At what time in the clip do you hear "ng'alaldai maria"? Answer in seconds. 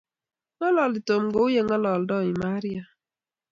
1.65-2.83